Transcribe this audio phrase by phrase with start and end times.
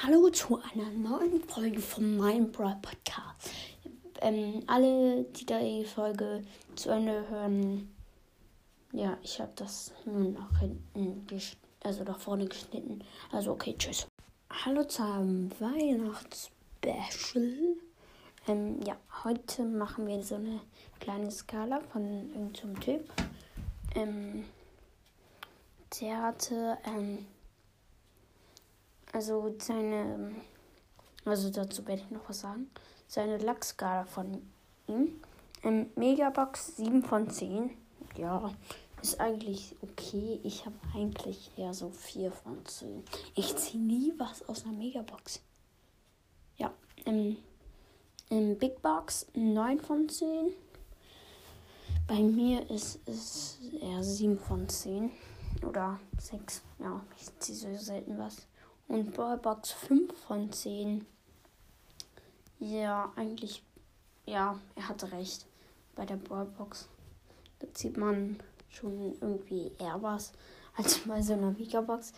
[0.00, 3.50] Hallo zu einer neuen Folge von meinem Podcast.
[4.20, 6.44] Ähm, alle, die da die Folge
[6.76, 7.92] zu Ende hören,
[8.92, 11.26] ja, ich habe das nur nach hinten,
[11.82, 13.02] also nach vorne geschnitten.
[13.32, 14.06] Also okay, tschüss.
[14.64, 17.74] Hallo zu einem Weihnachtsspecial.
[18.46, 20.60] Ähm, ja, heute machen wir so eine
[21.00, 23.12] kleine Skala von irgendeinem Typ.
[23.96, 24.44] Ähm,
[26.00, 27.26] der hatte, ähm,
[29.12, 30.32] also seine,
[31.24, 32.70] also dazu werde ich noch was sagen.
[33.06, 34.42] Seine Lachskala von
[34.86, 35.20] ihm.
[35.62, 37.70] Ähm, Megabox 7 von 10.
[38.16, 38.52] Ja,
[39.02, 40.40] ist eigentlich okay.
[40.42, 43.04] Ich habe eigentlich eher so 4 von 10.
[43.34, 45.40] Ich ziehe nie was aus einer Megabox.
[46.56, 46.72] Ja,
[47.06, 47.36] ähm,
[48.30, 50.52] im Big Box 9 von 10.
[52.06, 55.10] Bei mir ist es eher 7 von 10.
[55.66, 56.62] Oder 6.
[56.78, 58.46] Ja, ich ziehe so selten was.
[58.88, 61.06] Und Ballbox 5 von 10.
[62.58, 63.62] Ja, eigentlich,
[64.26, 65.46] ja, er hatte recht.
[65.94, 66.88] Bei der Ballbox.
[67.58, 68.38] Da zieht man
[68.70, 70.32] schon irgendwie eher was
[70.76, 72.12] als bei so einer Megabox.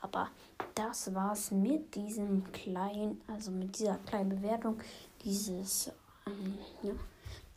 [0.00, 0.28] Aber
[0.74, 4.78] das war's mit diesem kleinen, also mit dieser kleinen Bewertung
[5.24, 5.90] dieses,
[6.26, 6.92] ähm, ja,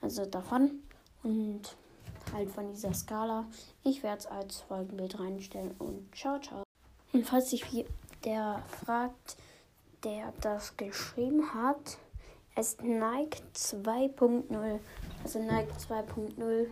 [0.02, 0.82] also davon
[1.24, 1.62] und
[2.34, 3.46] halt von dieser Skala.
[3.84, 6.64] Ich werde es als Folgenbild reinstellen und ciao, ciao.
[7.14, 7.64] Und falls sich
[8.26, 9.38] der fragt,
[10.04, 11.98] der das geschrieben hat,
[12.56, 14.80] ist Nike 2.0.
[15.24, 16.68] Also Nike 2.0.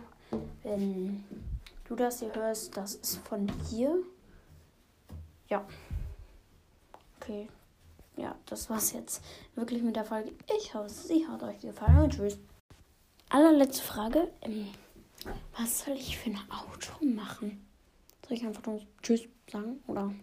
[0.62, 1.24] Wenn
[1.84, 3.96] du das hier hörst, das ist von hier.
[5.48, 5.64] Ja.
[7.20, 7.48] Okay.
[8.16, 9.22] Ja, das war's jetzt
[9.54, 10.32] wirklich mit der Folge.
[10.58, 12.38] Ich hoffe, sie hat euch gefallen und tschüss.
[13.28, 14.32] Allerletzte Frage.
[14.42, 14.68] Ähm,
[15.58, 17.66] was soll ich für ein Auto machen?
[18.26, 19.82] Soll ich einfach nur Tschüss sagen?
[19.86, 20.14] Oder?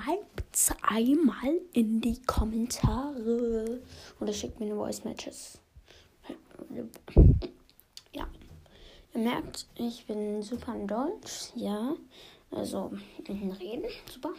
[0.00, 3.80] Schreibt's einmal in die Kommentare
[4.18, 5.60] oder schickt mir eine Voice Matches.
[8.12, 8.26] Ja.
[9.14, 11.50] Ihr merkt, ich bin super in Deutsch.
[11.54, 11.94] Ja.
[12.50, 12.92] Also
[13.26, 13.84] in Reden.
[14.10, 14.30] Super.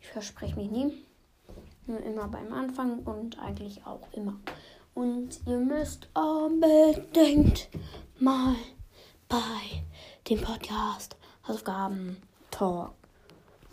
[0.00, 1.04] Ich verspreche mich nie.
[1.86, 4.38] Nur immer beim Anfang und eigentlich auch immer.
[4.94, 7.68] Und ihr müsst unbedingt
[8.18, 8.56] mal
[9.28, 9.84] bei
[10.28, 12.16] dem Podcast Hausaufgaben
[12.50, 12.97] Talk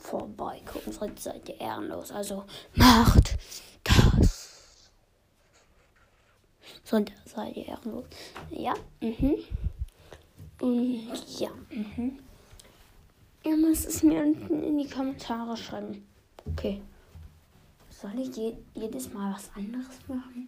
[0.06, 0.94] vorbeigucken.
[0.94, 2.12] Sonst seid ihr ehrenlos.
[2.12, 2.46] Also
[2.76, 3.38] macht
[3.84, 4.92] das.
[6.84, 8.06] Sonst seid ihr ehrenlos.
[8.52, 9.38] Ja, mhm.
[10.62, 12.20] Und ja, mhm.
[13.46, 16.04] Ihr müsst es mir unten in die Kommentare schreiben.
[16.48, 16.82] Okay.
[17.92, 20.48] Soll ich je jedes Mal was anderes machen?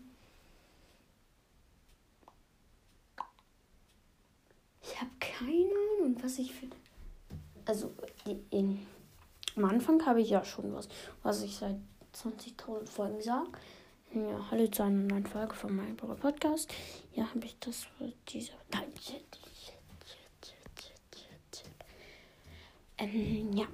[4.81, 5.69] Ich habe keine
[5.99, 6.75] Ahnung, was ich finde.
[7.65, 7.93] Also,
[8.49, 8.79] in
[9.57, 10.87] am Anfang habe ich ja schon was,
[11.23, 11.77] was ich seit
[12.15, 13.49] 20.000 Folgen sage.
[14.13, 16.71] Ja, hallo zu einer neuen Folge von meinem Podcast.
[17.13, 18.53] Ja, habe ich das für diese.
[18.71, 20.53] Nein, shit, shit,
[21.11, 21.63] shit,
[22.97, 23.65] Ähm, ja.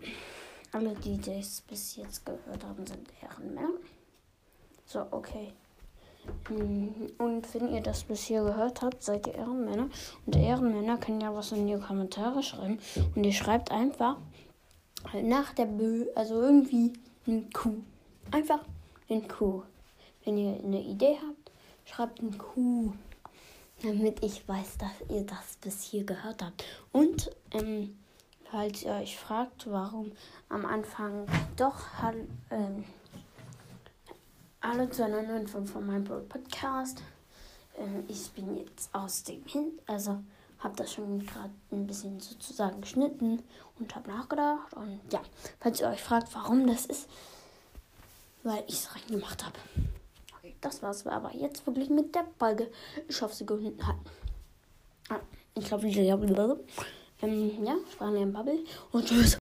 [0.71, 3.73] Alle, die das bis jetzt gehört haben, sind Ehrenmänner.
[4.85, 5.53] So, okay.
[6.47, 9.89] Hm, und wenn ihr das bis hier gehört habt, seid ihr Ehrenmänner.
[10.25, 12.79] Und Ehrenmänner können ja was in die Kommentare schreiben.
[13.15, 14.17] Und ihr schreibt einfach
[15.21, 16.93] nach der Bö, also irgendwie
[17.27, 17.81] ein Kuh.
[18.31, 18.59] Einfach
[19.09, 19.63] ein Kuh.
[20.23, 21.51] Wenn ihr eine Idee habt,
[21.85, 22.93] schreibt ein Kuh,
[23.81, 26.63] damit ich weiß, dass ihr das bis hier gehört habt.
[26.91, 27.97] Und ähm,
[28.49, 30.11] falls ihr euch fragt, warum
[30.49, 31.25] am Anfang
[31.57, 31.81] doch
[32.49, 32.85] ähm,
[34.63, 37.03] alle zu einer neuen von meinem Podcast.
[37.77, 40.23] Ähm, ich bin jetzt aus dem Hin, also
[40.59, 43.41] habe das schon gerade ein bisschen sozusagen geschnitten
[43.79, 44.73] und habe nachgedacht.
[44.73, 45.21] Und ja,
[45.59, 47.09] falls ihr euch fragt, warum das ist,
[48.43, 49.57] weil ich es reingemacht habe.
[50.37, 52.71] Okay, das war's aber jetzt wirklich mit der Folge.
[53.07, 53.95] Ich hoffe, sie gefunden hat.
[55.09, 55.19] Ah,
[55.55, 55.95] ich glaube, ich
[57.23, 58.59] ähm, ja, Sprachen Bubble
[58.91, 59.31] und tschüss.